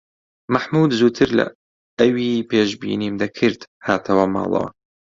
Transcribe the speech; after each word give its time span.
مەحموود 0.53 0.91
زووتر 0.99 1.29
لە 1.39 1.45
ئەوی 1.99 2.45
پێشبینیم 2.49 3.13
دەکرد 3.21 3.61
هاتەوە 3.85 4.25
ماڵەوە. 4.33 4.67